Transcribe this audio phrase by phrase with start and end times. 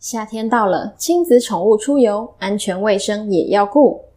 [0.00, 4.02] 夏天到了亲子宠物出游安全卫生也要顾。